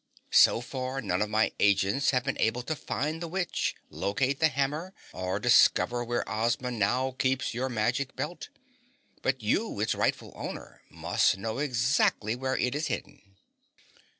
So 0.33 0.61
far, 0.61 0.99
none 0.99 1.21
of 1.21 1.29
my 1.29 1.51
agents 1.59 2.09
has 2.09 2.23
been 2.23 2.39
able 2.39 2.63
to 2.63 2.75
find 2.75 3.21
the 3.21 3.27
witch, 3.27 3.75
locate 3.91 4.39
the 4.39 4.47
hammer, 4.47 4.95
or 5.13 5.37
discover 5.39 6.03
where 6.03 6.27
Ozma 6.27 6.71
now 6.71 7.11
keeps 7.19 7.53
your 7.53 7.69
magic 7.69 8.15
belt. 8.15 8.49
But 9.21 9.43
you, 9.43 9.79
its 9.79 9.93
rightful 9.93 10.33
owner, 10.35 10.81
must 10.89 11.37
know 11.37 11.59
exactly 11.59 12.35
where 12.35 12.57
it 12.57 12.73
is 12.73 12.87
hidden?" 12.87 13.35